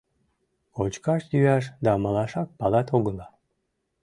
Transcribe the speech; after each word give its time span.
Кочкаш-йӱаш 0.75 1.65
да 1.85 1.91
малашак 2.03 2.49
палат 2.59 2.87
огыла. 2.97 3.27